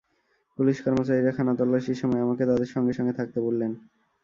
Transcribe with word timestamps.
Police 0.59 0.77
কর্মচারীরা 0.85 1.31
খানাতল্লাশির 1.31 1.99
সময়ে 2.01 2.23
আমাকে 2.23 2.43
তঁদের 2.45 2.69
সঙ্গে 2.75 2.93
সঙ্গে 2.93 3.17
থাকতে 3.19 3.39
বললেন। 3.41 3.71